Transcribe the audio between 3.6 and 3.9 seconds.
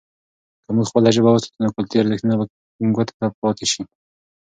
سي.